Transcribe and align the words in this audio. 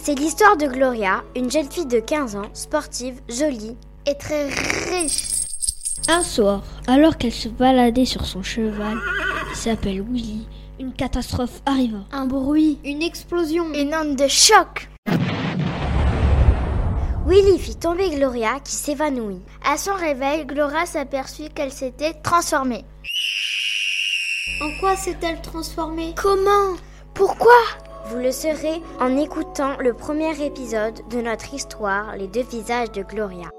C'est 0.00 0.14
l'histoire 0.18 0.56
de 0.56 0.66
Gloria, 0.66 1.22
une 1.36 1.50
jeune 1.50 1.70
fille 1.70 1.86
de 1.86 2.00
15 2.00 2.36
ans, 2.36 2.50
sportive, 2.54 3.20
jolie 3.28 3.76
et 4.06 4.16
très 4.16 4.48
riche. 4.90 5.24
Un 6.08 6.22
soir, 6.22 6.62
alors 6.86 7.18
qu'elle 7.18 7.32
se 7.32 7.48
baladait 7.48 8.06
sur 8.06 8.24
son 8.24 8.42
cheval, 8.42 8.96
qui 9.52 9.58
s'appelle 9.58 10.02
Willy, 10.02 10.46
une 10.78 10.94
catastrophe 10.94 11.60
arriva. 11.66 11.98
Un 12.12 12.26
bruit, 12.26 12.78
une 12.84 13.02
explosion, 13.02 13.66
une 13.74 13.94
onde 13.94 14.16
de 14.16 14.28
choc. 14.28 14.88
Willy 17.26 17.58
fit 17.58 17.76
tomber 17.76 18.08
Gloria 18.08 18.60
qui 18.64 18.72
s'évanouit. 18.72 19.42
À 19.62 19.76
son 19.76 19.94
réveil, 19.94 20.46
Gloria 20.46 20.86
s'aperçut 20.86 21.50
qu'elle 21.54 21.72
s'était 21.72 22.14
transformée. 22.14 22.84
En 24.62 24.80
quoi 24.80 24.96
s'est-elle 24.96 25.42
transformée? 25.42 26.14
Comment? 26.16 26.76
Pourquoi? 27.12 27.52
Vous 28.10 28.16
le 28.16 28.32
saurez 28.32 28.80
en 29.00 29.18
écoutant 29.18 29.76
le 29.80 29.92
premier 29.92 30.42
épisode 30.42 31.06
de 31.10 31.20
notre 31.20 31.52
histoire 31.52 32.16
Les 32.16 32.26
deux 32.26 32.42
visages 32.42 32.90
de 32.90 33.02
Gloria. 33.02 33.50